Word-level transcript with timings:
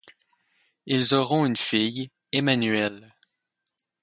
Ils 0.87 1.13
auront 1.13 1.45
une 1.45 1.55
fille, 1.55 2.09
Emmanuelle. 2.31 3.13